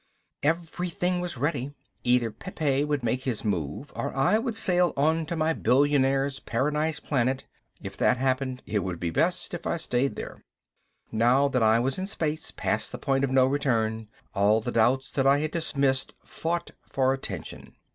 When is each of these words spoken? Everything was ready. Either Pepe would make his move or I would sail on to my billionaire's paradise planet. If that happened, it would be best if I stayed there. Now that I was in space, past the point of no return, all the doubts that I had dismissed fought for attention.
Everything 0.41 1.19
was 1.19 1.37
ready. 1.37 1.75
Either 2.03 2.31
Pepe 2.31 2.83
would 2.83 3.03
make 3.03 3.21
his 3.25 3.45
move 3.45 3.91
or 3.95 4.11
I 4.15 4.39
would 4.39 4.55
sail 4.57 4.93
on 4.97 5.27
to 5.27 5.35
my 5.35 5.53
billionaire's 5.53 6.39
paradise 6.39 6.99
planet. 6.99 7.45
If 7.83 7.97
that 7.97 8.17
happened, 8.17 8.63
it 8.65 8.79
would 8.79 8.99
be 8.99 9.11
best 9.11 9.53
if 9.53 9.67
I 9.67 9.77
stayed 9.77 10.15
there. 10.15 10.43
Now 11.11 11.47
that 11.49 11.61
I 11.61 11.77
was 11.77 11.99
in 11.99 12.07
space, 12.07 12.49
past 12.49 12.91
the 12.91 12.97
point 12.97 13.23
of 13.23 13.29
no 13.29 13.45
return, 13.45 14.07
all 14.33 14.59
the 14.59 14.71
doubts 14.71 15.11
that 15.11 15.27
I 15.27 15.37
had 15.37 15.51
dismissed 15.51 16.15
fought 16.23 16.71
for 16.81 17.13
attention. 17.13 17.75